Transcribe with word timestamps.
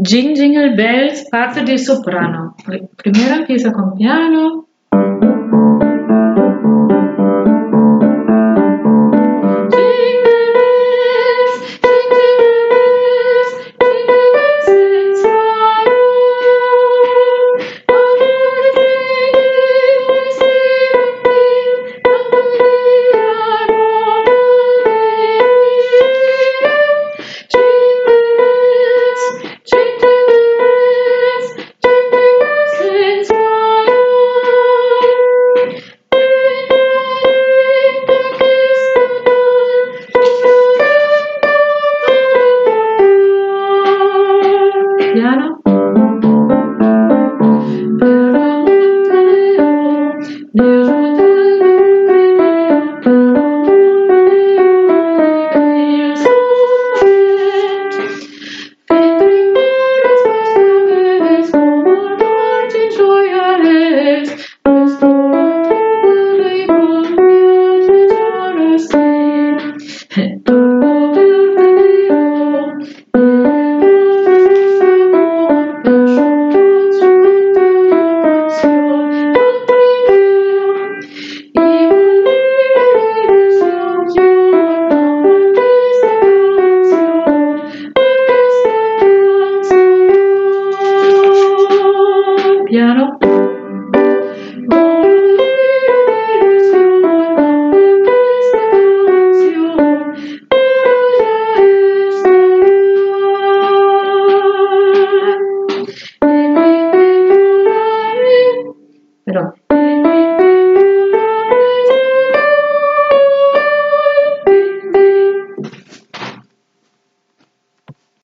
Jing 0.00 0.34
Jingle 0.34 0.74
Bells, 0.74 1.28
parte 1.28 1.64
di 1.64 1.76
soprano. 1.76 2.54
Primero 2.94 3.34
empieza 3.34 3.72
con 3.72 3.94
piano. 3.94 4.67
italiano. 45.18 45.58
you. 70.48 70.57
claro. 92.68 93.47